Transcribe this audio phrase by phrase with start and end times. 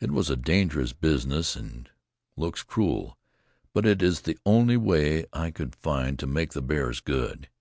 [0.00, 1.88] It was a dangerous business, and
[2.36, 3.16] looks cruel,
[3.72, 7.46] but it is the only way I could find to make the bears good.